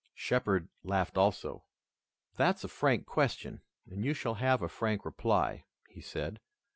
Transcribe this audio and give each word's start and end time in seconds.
Shepard 0.15 0.67
laughed 0.83 1.15
also. 1.15 1.63
"That's 2.35 2.63
a 2.63 2.67
frank 2.67 3.05
question 3.05 3.61
and 3.87 4.03
you 4.03 4.15
shall 4.15 4.33
have 4.41 4.63
a 4.63 4.67
frank 4.67 5.05
reply," 5.05 5.65
he 5.89 6.01
said. 6.01 6.39